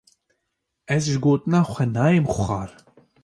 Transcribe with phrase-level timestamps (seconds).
[0.95, 2.69] Ez ji gotina xwe nayêm xwar.